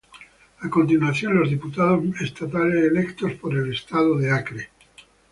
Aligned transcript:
A 0.63 0.67
continuación 0.71 1.37
los 1.37 1.51
diputados 1.51 2.03
estatales 2.21 2.85
electos 2.85 3.33
por 3.33 3.55
el 3.55 3.71
estado 3.71 4.17
de 4.17 4.31
Acre. 4.31 4.69